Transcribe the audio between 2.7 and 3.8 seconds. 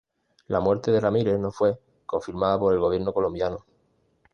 el gobierno colombiano.